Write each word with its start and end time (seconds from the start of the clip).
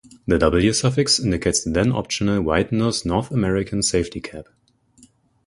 The 0.25 0.39
"W" 0.39 0.73
suffix 0.73 1.19
indicates 1.19 1.63
the 1.63 1.69
then-optional 1.69 2.41
wide-nose 2.41 3.05
"North 3.05 3.29
American" 3.29 3.83
safety 3.83 4.19
cab. 4.19 4.47